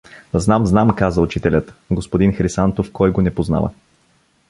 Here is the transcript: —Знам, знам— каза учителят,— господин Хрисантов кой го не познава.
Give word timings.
—Знам, 0.33 0.65
знам— 0.65 0.95
каза 0.95 1.21
учителят,— 1.21 1.73
господин 1.91 2.33
Хрисантов 2.33 2.91
кой 2.91 3.11
го 3.11 3.21
не 3.21 3.35
познава. 3.35 3.69